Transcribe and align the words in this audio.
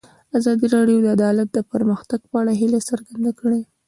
ازادي 0.37 0.65
راډیو 0.75 0.97
د 1.03 1.07
عدالت 1.17 1.47
د 1.53 1.59
پرمختګ 1.71 2.19
په 2.31 2.35
اړه 2.41 2.53
هیله 2.61 2.79
څرګنده 2.89 3.31
کړې. 3.39 3.61